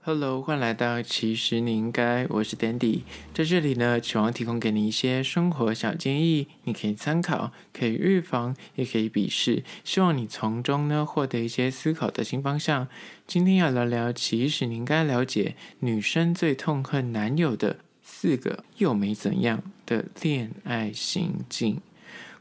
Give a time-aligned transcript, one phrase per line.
[0.00, 3.02] Hello，欢迎来到其实你应该，我是 Dandy，
[3.34, 12.88] 在这里呢，希望提供给你一些生活小建议，你可以参考，可以预防，也可以鄙视，希望你从中呢获得一些思考的新方向。
[13.26, 21.82] 今天要聊聊，其实你应该了解女生最痛恨男友的四个又没怎样的恋爱行径。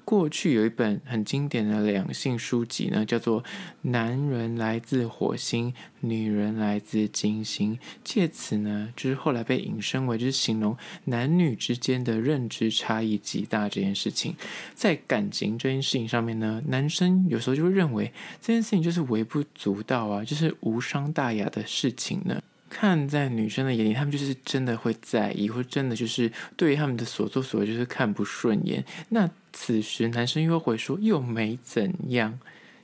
[0.07, 3.43] 过去有一本很经典的两性书籍呢，叫做
[3.81, 7.75] 《男人来自火星，女人来自金星》。
[8.05, 14.33] 借此呢，就是后来被引申为就是形容男女之间的认知差异极大这件事情。
[14.73, 22.41] 在感情这件事情上面呢，男生有时候就会认为这件事情就是微不足道啊，就是无伤大雅的事情呢。
[22.69, 28.83] 看在女生的眼里，他们就是真的会在意，或真的就是对于他们的所作所为就是看不顺眼。
[29.09, 32.39] 那此时男生又会说又没怎样，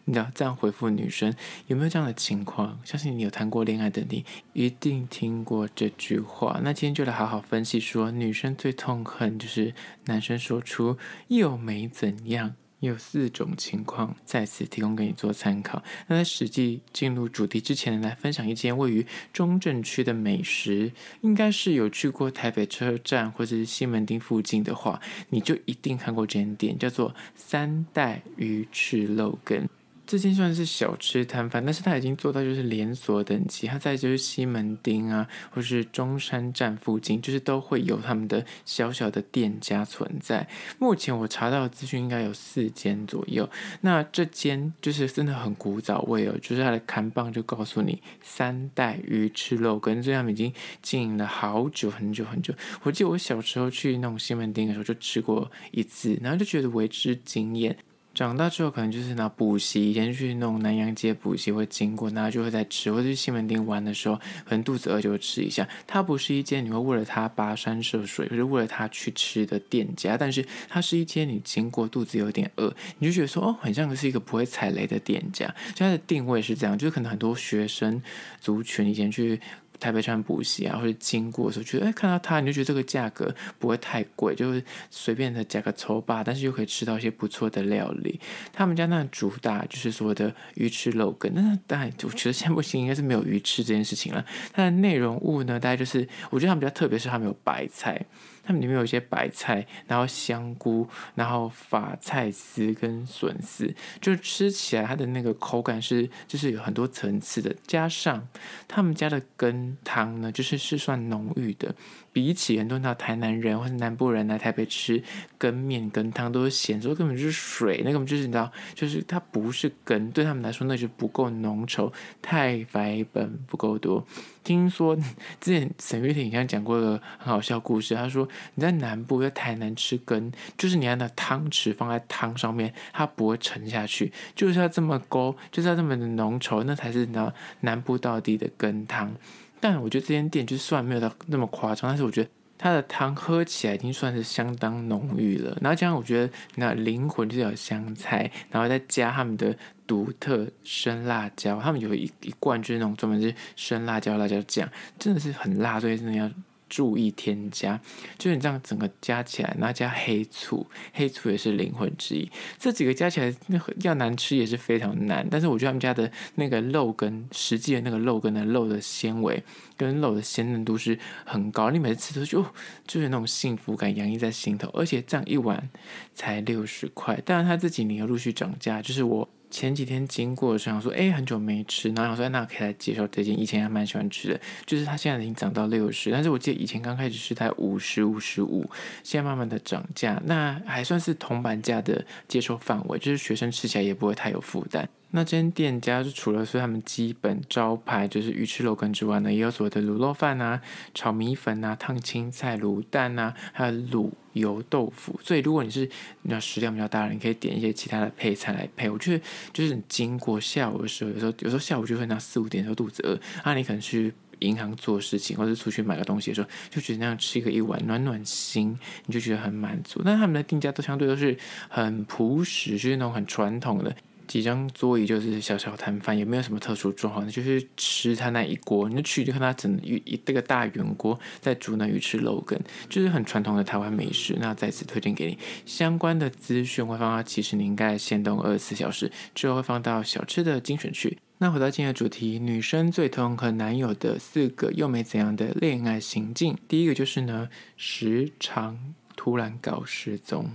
[0.05, 1.33] 你知道这样回复女生
[1.67, 2.79] 有没有这样的情况？
[2.83, 6.59] 相信你有谈过恋爱的你一定听过这句话。
[6.63, 9.73] 那今天就来好好分析说，女生最痛恨就是
[10.05, 12.55] 男生说出又没怎样。
[12.88, 15.81] 有四种情况，在此提供给你做参考。
[16.08, 29.67] 那在实际进入主题之前呢，来分享一间位于中正区的美食，应该是有去过台北车站或者是西门町附近的话，你就一定看过这间店，叫做三代鱼翅肉羹。
[30.14, 33.66] 这间算是小吃摊贩，但是他已经做到就是连锁等级。
[33.66, 40.47] 他在就是西门町啊，或是中山站附近，就是都会有他们的小小的店家存在。
[40.78, 43.50] 目前我查到的资讯应该有四间左右。
[43.81, 52.53] 那这间就是真的很古早味哦，就是它的看板就告诉你三代鱼翅肉羹，跟这样已经经营了好久很久很久。
[52.83, 57.75] 我记得我小时候去那种西门町的时候就吃过一次，然后就觉得为之惊艳。
[58.14, 65.67] 长大之后，可能就是拿补习，以前去那种南阳街补习会经过，那就会在吃，或者去西门町玩的时候，可能肚子饿就会吃一下。
[65.88, 75.54] 它不是一间你会为了它跋山涉水，或者为了它去吃的店家，但是它是一间你经过肚子有点饿，你就觉得说哦，很像是一个不会踩雷的店家。
[75.76, 77.99] 它的定位是这样，就是可能很多学生
[78.39, 79.42] 族群以前去。
[79.83, 88.17] 台北川补习啊，或者经过的时候，觉得哎，看到它，你就觉得这个价格不会太贵，就是随便的加个抽吧，但是又可以吃到一些不错的料理。
[88.54, 94.26] 他们家那主打就是所谓的鱼翅肉羹，那当然，我觉得现在不行，应该是没有鱼翅这件事情了。
[94.54, 98.05] 它的内容物呢，大概就是我觉得它比较特别，是它没有白菜。
[98.43, 107.55] 它们里面有一些白菜，然后香菇，然后法菜丝跟笋丝，就吃起来它的那个口感是，就是有很多层次的。
[107.65, 108.27] 加上
[108.67, 111.73] 他们家的羹汤呢，就是是算浓郁的。
[112.13, 115.03] 比起很多那台南人或者南部人来台北吃
[115.37, 121.91] 羹面羹汤都是咸，说根本就是水，那根本就是你知道，就是它不是羹，对他们来说那就不够浓稠，
[122.21, 124.05] 太白粉不够多。
[124.43, 124.95] 听说
[125.39, 139.15] 之前沈玉婷以前讲过一个很好笑故事，他说你在南部在台南吃羹，就是你要拿汤匙放在汤上面，它不会沉下去，就是要这么勾，就是要这么的浓稠，那才是你知道南部到底的羹汤。
[139.63, 145.57] 但我觉得这间店就算没有到那么夸张，但是我觉得它的汤喝起来已经算是相当浓郁了。
[145.62, 149.56] 然后加上我觉得那灵魂就是有香菜，然后再加他们的
[149.88, 154.69] 独特生辣椒，他们有一一罐就是那种专门是生辣椒辣椒酱，
[155.00, 156.30] 真的是很辣，所以真的要。
[156.74, 157.80] 注意添加，
[158.18, 162.28] 就是你这样整个加起来，然后加黑醋，黑醋也是灵魂之一。
[162.57, 165.24] 这几个加起来，那要难吃也是非常难。
[165.30, 169.44] 但是我觉得他们家的那个肉跟，实际的那个肉跟的肉的纤维
[169.78, 172.42] 跟肉的鲜嫩度是很高，你每次吃都就
[172.88, 174.68] 就是那种幸福感洋溢在心头。
[174.69, 175.69] 而且这样一碗
[176.12, 179.30] 才六十块，当然他这几年又陆续涨价，就是我。
[179.53, 188.68] 前几天经过的时候，想说，哎，很久没吃，然后想说，那可以来接受这间，以前还蛮喜欢吃的，就是它现在已经涨到六十，但是我记得以前刚开始是在五十五十五，
[189.03, 194.89] 现在慢慢的涨价，那还算是铜板价的接受范围，就是学生吃起来也不会太有负担。
[195.15, 200.60] 那间店家就除了是他们基本招牌就是鱼翅肉羹之外呢，也有所谓的卤肉饭啊、
[200.95, 205.19] 炒米粉啊、烫青菜、卤蛋啊，还有卤油豆腐。
[205.24, 205.88] 所以如果你是
[206.24, 208.89] 你要食量比较大的，你可以点一些其他的配菜来配。
[208.89, 209.24] 我觉得
[209.54, 218.75] 就是你经过下午的时候，有时候有时候下午就会那四五点的时候肚子饿，啊，你可能去银行做事情，或者出去买个东西的时候，就觉得那样吃一个一碗暖暖心，
[219.06, 220.01] 你就觉得很满足。
[220.04, 221.38] 但他们的定价都相对都是
[221.69, 223.95] 很朴实，就是那种很传统的。
[224.28, 232.60] 几张桌椅就是小小摊贩，也没有什么特殊状况，就是吃他那一锅，你就去就看他整一一个大圆锅在煮那鱼翅肉羹，
[232.90, 234.38] 就是很传统的台湾美食。
[234.40, 241.18] 那再次推荐给你相关的资讯，会放到其实你应该限动二十四小时之后会放到小吃的精选区。
[241.40, 246.58] 那回到今天的主题，女生最痛恨男友的四个又没怎样的恋爱行径。
[246.68, 250.50] 第一个就是呢，时常突然搞失踪。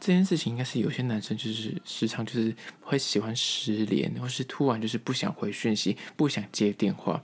[0.00, 7.22] 这件事情应该是有些男生就是时常就是会喜欢失联，或是突然就是不想回讯息，不想接电话。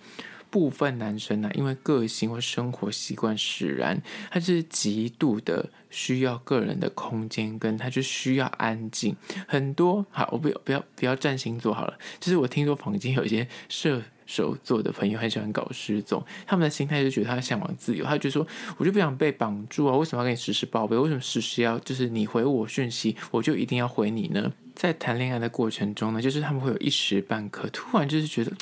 [0.48, 4.00] 部分男生呢、因为个性或生活习惯使然，
[4.30, 9.14] 他是极度的需要个人的空间，跟他就需要安静。
[9.48, 18.46] 很多好，我不要不要不要占星座好了，就是我听说坊间有一些射手座的朋友很喜欢搞失踪，他们的心态就觉得他向往自由，他就说
[18.76, 20.96] 我就不想被绑住啊，为什么要跟你时时报备？
[20.96, 24.52] 为什么时时要就是你回我讯息，我就一定要回你呢？
[24.74, 28.52] 在谈恋爱的过程中呢，就是他们会有一时半刻突然就是觉得。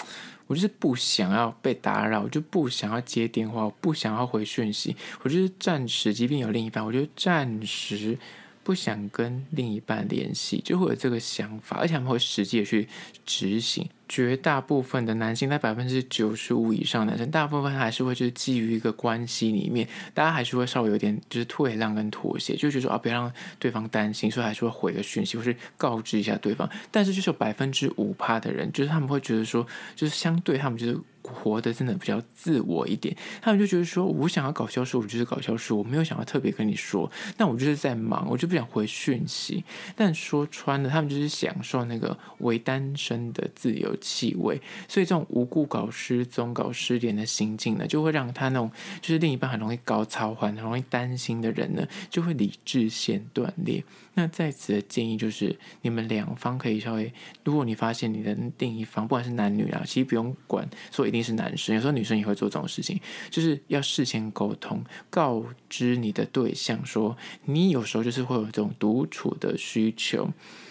[0.47, 8.19] 我就是不想要被打扰，我就不想要接电话，我不想要回讯息，我就是暂时，即便有另一半，我就暂时
[8.65, 12.89] 不想跟另一半联系，就会有这个想法，而且他们会实际的去
[13.25, 13.89] 执行。
[14.07, 26.69] 绝大部分的男性，在百分之九十五以上男生，大部分还是会就是基于一个关系里面，大家还是会稍微有点就是退让跟妥协，就觉得说啊，不要让对方担心，所以还是会回个讯息或是告知一下对方。
[26.91, 29.67] 但是就是有百分之五趴的人，就是他们会觉得说，
[29.97, 30.99] 就是相对他们就是。
[31.33, 39.65] 活得真的比较自我一点，他们就觉得说，我想要搞消失，我就是搞消失，我没有想要特别跟你说，那我就是在忙，我就不想回讯息。
[39.97, 53.83] 但说穿了，他们就是享受那个为单身的自由气味，所以这种无故搞失踪、搞失联的行径呢，就会让他那种就是另一半很容易搞操烦、很容易担心的人呢，就会理智线断裂。
[54.17, 57.13] 那在此的建议就是，你们两方可以稍微，
[57.43, 63.01] 如果你发现你的另一方，不管是男女啊，其实不用管，所以一定是男生，有时候女生也会做这种事情，
[63.31, 70.29] 就是要事先沟通，告知你的对象说，你有时候就是会有这种独处的需求。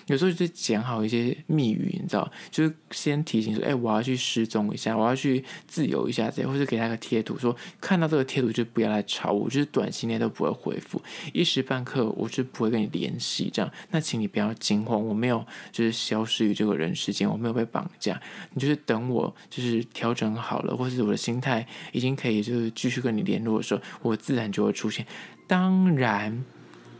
[0.07, 11.01] 有时候就讲好一些密语，你知道，就是先提醒说，哎、我要去失踪一下，我要去自由一下，这，或者给他个贴图，说看到这个贴图就不要来吵我，就是短期内都不会回复，
[11.31, 18.21] 一时半刻我是不会跟你联系，这样，那请你不要惊慌，我没有就是消失于这个人世间，我没有被绑架，
[18.53, 25.05] 你就是等我就是调整好了，或是我的心态已经可以就是继续跟你联络的时候，我自然就会出现。
[25.47, 26.43] 当然，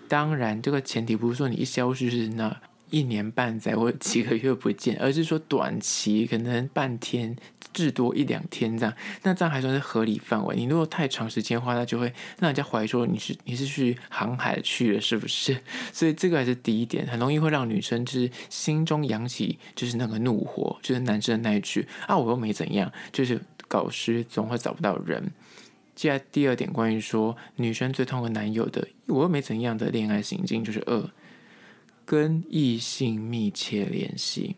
[0.07, 2.55] 当然，这个前提不是说你一消失是那。
[2.93, 7.35] 一年半载或几个月不见，而是说短期可能半天
[7.73, 8.93] 至多一两天这样，
[9.23, 10.55] 那这样还算是合理范围。
[10.55, 12.05] 你如果太长时间的话，那就会
[12.39, 15.57] 让人家怀疑说你是你是去航海去了是不是？
[15.91, 25.31] 所以这个还是第一点，很容易会让女生就是心中扬起就是那个怒火，就是男生的那一句啊，我又没怎样，就是搞失踪会找不到人。
[25.95, 31.09] 接下来第二点，关于说女生最痛恨男友的我又没怎样的恋爱行径，就是二。
[32.05, 34.55] 跟异性密切联系，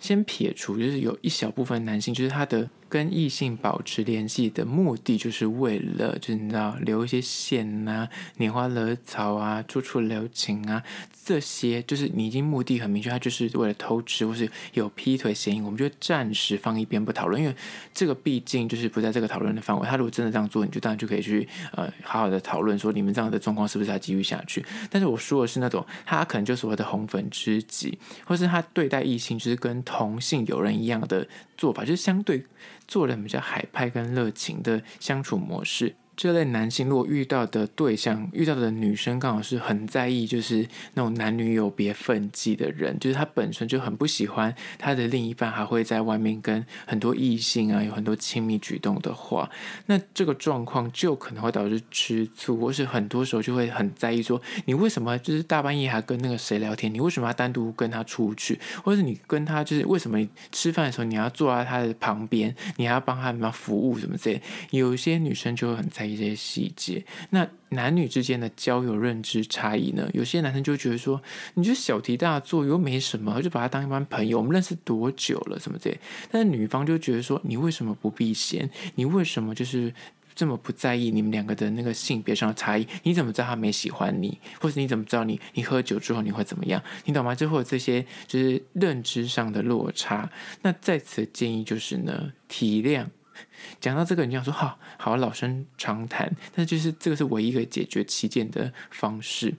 [0.00, 2.68] 先撇除，就是有一小部分男性，就是他的。
[2.94, 8.08] 跟异性保持联系的目的，就是为了，就是你知道，留一些线啊，
[8.38, 10.80] 拈花惹草啊，处处留情啊，
[11.24, 17.56] 这些就是你已经目的很明确，他就是为了偷吃或是有劈腿嫌疑，我们就暂时放一边不讨论，因为
[17.92, 19.84] 这个毕竟就是不在这个讨论的范围。
[19.88, 24.64] 他如果真的这样做，你就当然就可以去呃好好的讨论说，你们这样的状况是不是要继续下去？
[24.88, 31.26] 但是我说的是那种他可能就是我的红粉知己，或是他对待异性就是跟同性友人一样的
[31.58, 32.44] 做法，就是相对。
[32.86, 35.96] 做人比较海派跟热情的相处模式。
[36.16, 49.50] 这类男性如果遇到的对象，遇到的女生刚好是很在意，就是那种男女有别分际的人，就是他本身就很不喜欢他的另一半还会在外面跟很多异性啊有很多亲密举动的话，
[49.86, 56.92] 那这个状况就可能会导致吃醋，或是很多时候就会很在意说，你为什么就是大半夜还跟那个谁聊天？
[56.92, 58.58] 你为什么要单独跟他出去？
[58.82, 60.18] 或者你跟他就是为什么
[60.52, 64.40] 吃饭的时候你要坐在他的旁边，你还要帮他什么服务什么之类？
[64.70, 70.08] 有一些女生就会很在一些细节，那男女之间的交友认知差异呢？
[70.12, 71.20] 有些男生就觉得说，
[71.54, 74.38] 你就小题大做，又没什么，就把他当一般朋友。
[74.38, 75.98] 我们认识多久了，什么之类？
[76.30, 78.68] 但是女方就觉得说，你为什么不避嫌？
[78.94, 79.92] 你为什么就是
[80.34, 82.86] 这么不在意你们两个的那个性别上的差异？
[83.02, 84.38] 你怎么知道他没喜欢你？
[84.60, 86.82] 或者你怎么知道你你喝酒之后你会怎么样？
[87.04, 87.34] 你懂吗？
[87.34, 90.30] 最后这些就是认知上的落差。
[90.62, 93.06] 那在此建议就是呢，体谅。
[93.80, 99.54] 讲到这个，你想说好好老生常谈，但就是这个是唯一一个解决旗舰的方式。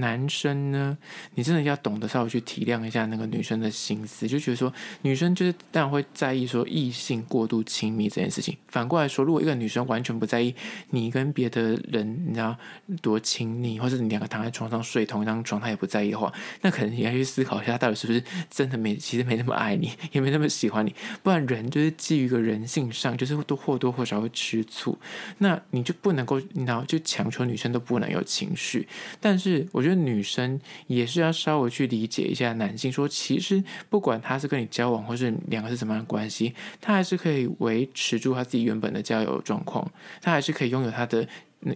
[0.00, 0.98] 男生呢，
[1.34, 8.56] 你真的要懂得稍微去体谅一下那个女生的心思，就觉得说女生就是当然会在意说异性过度亲密这件事情。
[8.68, 10.54] 反过来说，如果一个女生完全不在意
[10.90, 12.56] 你跟别的人，你知道
[13.00, 20.94] 多亲密，或者你两个躺在床上睡同一张床，她也不在意的话，那可能你要去思考一下，她到底是不是真的没，其实没那么爱你， 也没那么喜欢你。
[21.22, 24.98] 不然人就是基于一个人性上，就是都或多或少会吃醋，
[25.38, 28.86] 那你就不能够，你知道，就强求女生都不能有情绪。
[29.20, 41.26] 但是我觉得女生也是要稍微去理解一下男性，说其实不管他是跟你交往，或是两个是什么样的关系，他还是可以维持住他自己原本的交友状况，他还是可以拥有他的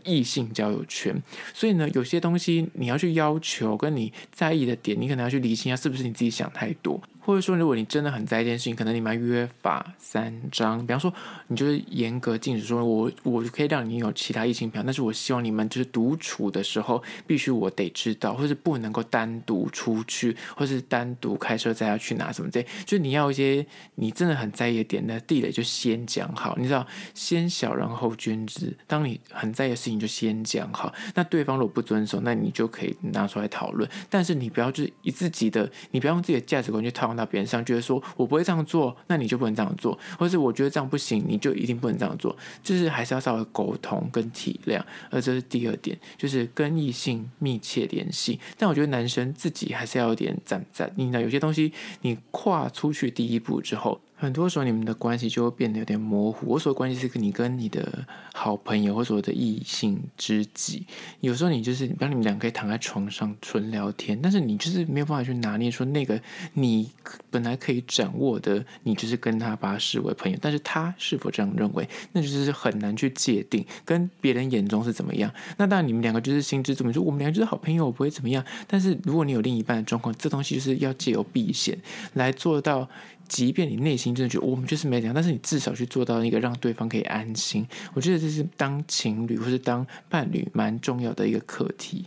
[0.02, 1.14] 异性交友圈。
[1.52, 7.00] 所以呢，有些东西你要去要求跟你在意的点，你可能要去理清一下，是不是你自己想太多。
[7.25, 10.78] 或者说，如果你真的很在意一件事情，可能你们约法三章。
[10.87, 11.12] 比方说，
[11.49, 22.62] 你就是严格禁止说，我我可以让你有其他异性朋友，但是我希望你们就是独处的时候，必须我得知道，或是不能够单独出去，或是单独开车载他去哪什么的。
[22.85, 23.64] 就你要一些
[23.95, 26.54] 你真的很在意的点的地雷，就先讲好。
[26.59, 28.76] 你知道，先小人后君子。
[28.87, 30.93] 当你很在意的事情，就先讲好。
[31.14, 33.88] 那对方如果不遵守，那你就可以拿出来讨论。
[34.11, 37.13] 但是你不要就是以自己的，你不要用自己的价值观去套。
[37.16, 44.83] 到别人上，觉得说我不会这样做，那你就不能这样做，或者我觉得这样不行，你就一定不能这样做，就是还是要稍微沟通跟体谅。
[45.11, 48.38] 而这是第二点，就是跟异性密切联系。
[48.59, 54.00] 但我觉得男生自己还是要有点攒攒，你呢，有些东西你跨出去第一步之后。
[54.16, 56.47] 很多时候，你们的关系就会变得有点模糊。
[56.52, 60.87] 我所关系是跟你跟你的好朋友，或所谓的异性知己。
[61.21, 66.18] 有时候你就是，比方你们俩可以躺在床上纯聊天，但是你就是没有办法去拿捏说那个
[66.54, 66.90] 你
[67.28, 75.30] 本来可以掌握的，你就是跟他把他视为朋友，但是他是否这样认为，那就是很难去界定，跟别人眼中是怎么样。
[75.59, 78.42] 那当然，你们两个就是心知肚明，说我们两个就是好朋友，我不会怎么样。
[78.66, 81.76] 但是如果你有另一半的状况，这东西就是要借由避险
[82.14, 82.88] 来做到。
[83.35, 87.67] 即便你内心真的觉得我们就是没怎样，但是你至少去做到一个让对方可以安心。
[87.93, 92.07] 我觉得这是当情侣或是当伴侣蛮重要的一个课题。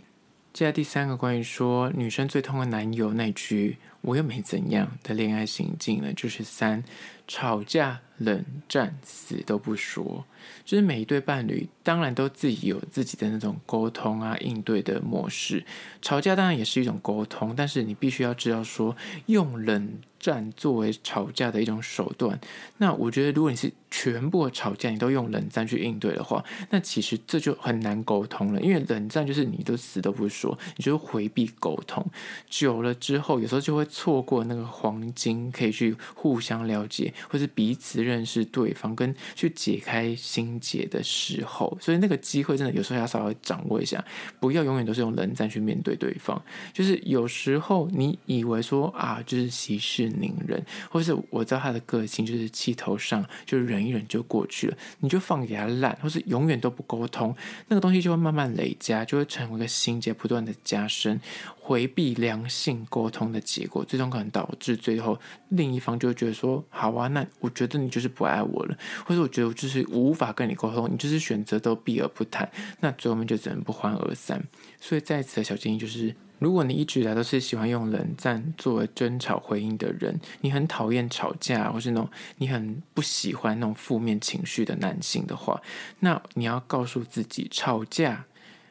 [0.54, 3.76] 接下来第三个关于说女生最痛的男友那句
[4.08, 6.82] “我又没怎样”的恋爱行径呢，就是三
[7.26, 8.00] 吵架。
[8.18, 10.24] 冷战死都不说，
[10.64, 15.64] 就是每一对伴侣当然都自己有自己的那种沟通啊应对的模式。
[16.02, 18.96] 吵架当然也是一种沟通，但是你必须要知道说，
[19.26, 22.40] 用冷战作为吵架的一种手段。
[22.78, 28.60] 那我觉得，如果你是全部吵架你都用冷战去应对的话，那其实这就很难沟通了。
[28.60, 32.04] 因为冷战就是你都死都不说，你就回避沟通，
[32.50, 37.98] 久了之后，有时候就会错过那个黄金可以去互相了解，或是彼此。
[38.08, 44.02] 认识对方跟去解开心结的时候，所以那个机会真的有时候要稍微掌握一下，
[44.38, 46.40] 不要永远都是用冷战去面对对方。
[46.72, 57.34] 就是有时候你以为说啊，就是息事宁人，或是我知道他的个性就是气头上，就忍一忍就过去了，你就放给他烂，或是永远都不沟通，
[57.66, 61.20] 那个东西就会慢慢累加，就会成为一个心结，不断的加深。
[61.60, 65.18] 回避良性沟通的结果，最终可能导致最后
[65.48, 74.42] 另一方就会觉得说：“好啊，那我觉得你就是不爱我了，或者我觉得我就是无法跟你沟通，你就是选择都避而不谈，那最后面就只能不欢而散。”
[74.80, 85.60] 所以在此的小建议就是：如果你一直以来都是喜欢用冷战作为争吵回应的人，你很讨厌吵架，或是那种你很不喜欢那种负面情绪的男性的话，
[86.00, 88.24] 那你要告诉自己，吵架。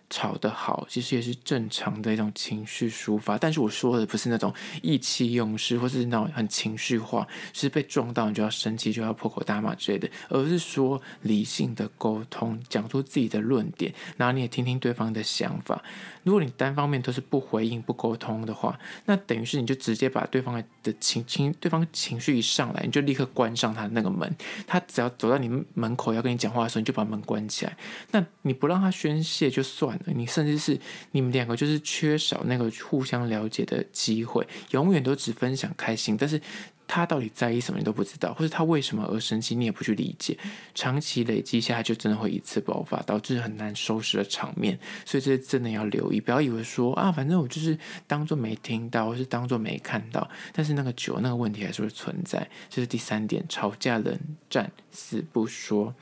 [0.10, 3.38] 吵得好，其实也是正常的一种情绪抒发。
[3.38, 15.84] 但是我说的不是那种意气用事，或是那种很情绪化，是被撞到你就要生气，就要破口大骂之类的，而是说理性的沟通，讲出自己的论点，然后你也听听对方的想法。
[16.24, 24.36] 如果你单方面都是不回应、不沟通的话，那等于是你就直接把对方的情情，对方情绪一上来，你就立刻关上他的那个门。
[24.66, 27.78] 他只要走到你门口要跟你讲话的时候，你就把门关起来。
[28.12, 30.80] 那你不让他宣泄就算你甚至是
[31.12, 36.42] 你们两个就是缺少那个互相了解的机会，永远都只分享开心，但是。
[36.90, 40.38] 他到底在意什么，你都不知道，或者他为什么而生气，你也不去理解。
[40.74, 44.80] 长期累积下来，就真的会一次爆发，导致很难收拾的场面。
[45.04, 47.78] 所以这真的要留意，不要以为说啊，反正我就是
[48.08, 50.26] 当做没听到，或是当做没看到。
[50.54, 52.50] 但是那个酒，那个问题还是会存在。
[52.70, 54.18] 这是第三点，吵架冷
[54.50, 55.94] 战死不说。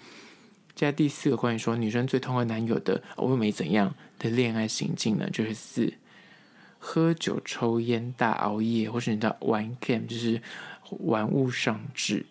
[0.76, 5.94] 接下来第四个关于说女生最痛恨男友的，我又没怎样的恋爱行径呢，就是四
[6.78, 10.42] 喝酒、抽烟、大熬夜，或是你知道玩 game，就是。
[11.00, 12.24] 玩物丧志，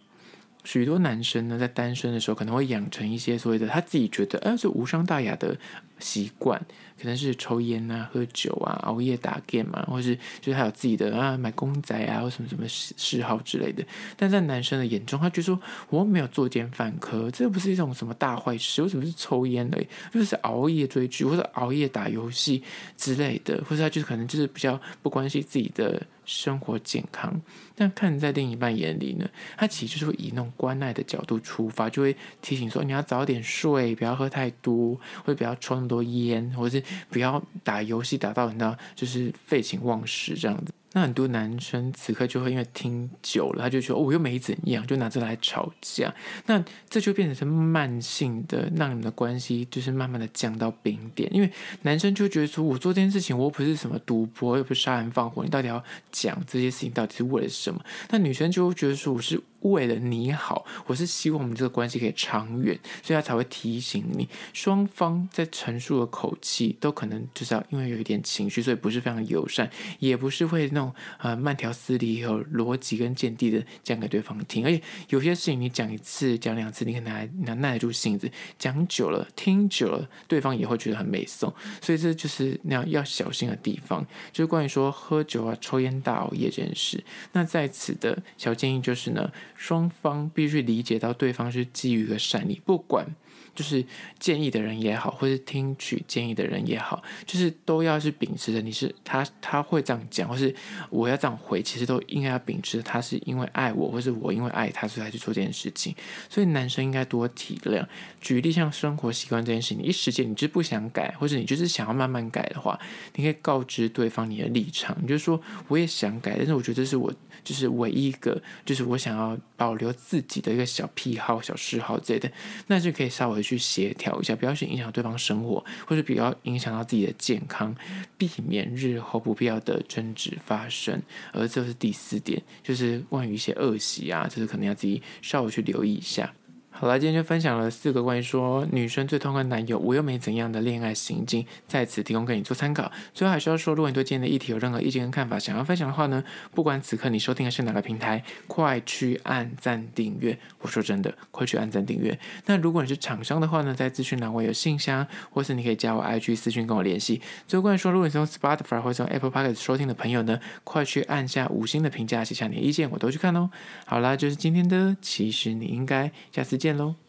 [0.63, 5.59] 许多男生呢，在单身的时候可能会养成一些所谓的他自己觉得，哎，这无伤大雅的
[6.05, 6.61] 习惯，
[7.01, 13.83] 可能是抽烟啊、喝酒啊、熬夜打 game 啊，或是就是他有自己的啊买公仔啊或什么什么嗜嗜好之类的。
[14.17, 15.59] 但在男生的眼中，他觉得说
[15.89, 19.83] 我没有作奸犯科，这不是一种什么大坏事，为什么是抽烟的？
[20.13, 22.63] 就是熬夜追剧或者熬夜打游戏
[22.99, 26.03] 之类的，或者他就是可能就是比较不关心自己的。
[26.25, 27.41] 生活健康，
[27.75, 40.73] 但看在另一半眼里呢，他其实就是会以那种关爱的角度出发，就会提醒说，你要早点睡，不要喝太多，或者不要抽那么多烟，或者是不要打游戏打到你知道就是废寝忘食这样子。
[40.95, 46.15] 那很多男生此刻就会因为听久了，他就说：“哦，我又没怎样，就拿这来吵架。”
[46.47, 51.29] 那这就变成是慢性的，让你们的关系就是慢慢的降到冰点。
[51.35, 51.51] 因为
[51.83, 64.29] 男生就觉得说：“我做这件事情，我不是什么赌博，又不是杀人放火，你到底要讲这些事情到底是为了什么？”那女生就会觉得说：“我是。”为了你好，我是希望我们这个关系可以长远，所以他才会提醒你。
[64.53, 74.67] 双方在陈述的口气都可能就是要因为有一点情绪，所以不是非常友善，也不是会那种呃慢条斯理、有逻辑跟见地的讲给对方听。
[74.67, 78.29] 而且有些事情你讲一次、讲两次，你可能还能耐得住性子；
[78.59, 81.51] 讲久了、听久了，对方也会觉得很没送。
[81.81, 87.03] 所以这就是那样要小心的地方，就是关于说喝酒啊、抽烟、大熬夜这件事。
[87.33, 89.33] 那在此的小建议就是呢。
[89.55, 93.07] 双方必须理解到对方是基于一个善意，不管。
[93.55, 93.85] 就是
[94.19, 100.53] 建议的人也好，或是听取建议的人也好，就是都要是秉持着你是他他会这样讲，或是
[100.91, 105.95] 我要这样回，其实都应该要秉持他是因为爱我，或是我因为爱他，所以才去做这件事情。
[106.29, 107.87] 所以男生应该多体谅。
[108.21, 112.77] 举例像生活习惯这件事情，你一时间你就是不想改，或者你就是想要慢慢改的话，
[113.15, 117.13] 你可以告知对方你的立场，你就说我也想改，但是我觉得这是我
[117.45, 122.33] 就是唯一一个，就是我想要保留自己的一个小癖好、小嗜好之类的，
[122.67, 123.44] 那就可以稍微。
[123.45, 127.77] 去协调一下，不要去影响对方生活，或者比较影响到自己的健康，
[128.19, 131.01] 避免日后不必要的争执发生。
[131.33, 136.33] 而这是第四点，就是关于一些恶习啊，就是可能要自己稍微去留意一下。
[136.77, 142.91] 好了，今天就分享了四个关于说女生最痛恨男友，我又没怎样的恋爱行径，在此提供给你做参考。
[143.15, 150.37] 最后还是要说，如果你对今天的议题有任何意见跟看法，想要分享的话呢，不管此刻你收听的是哪个平台，快去按赞订阅。
[150.59, 152.19] 我说真的，快去按赞订阅。
[152.47, 157.23] 那如果你是厂商的话呢，在资讯栏位有信箱，或是你可以加我 IG 私讯跟我联系。
[157.47, 163.49] 最后关于说，如果你是用 Spotify 或者用 Apple Podcast 收听的朋友呢，快去按下五星的评价，写下你的意见，我都去看哦。
[163.87, 166.59] 好啦，就是今天的，其实你应该下次。
[166.65, 167.04] 见喽。